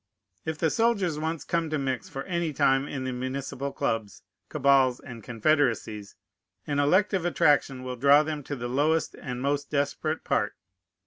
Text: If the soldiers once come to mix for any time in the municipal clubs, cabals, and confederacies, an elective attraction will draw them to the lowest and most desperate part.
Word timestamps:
If 0.45 0.57
the 0.57 0.71
soldiers 0.71 1.19
once 1.19 1.43
come 1.43 1.69
to 1.69 1.77
mix 1.77 2.09
for 2.09 2.23
any 2.23 2.53
time 2.53 2.87
in 2.87 3.03
the 3.03 3.11
municipal 3.13 3.71
clubs, 3.71 4.23
cabals, 4.49 4.99
and 4.99 5.23
confederacies, 5.23 6.15
an 6.65 6.79
elective 6.79 7.23
attraction 7.23 7.83
will 7.83 7.97
draw 7.97 8.23
them 8.23 8.41
to 8.45 8.55
the 8.55 8.67
lowest 8.67 9.13
and 9.13 9.43
most 9.43 9.69
desperate 9.69 10.23
part. 10.23 10.53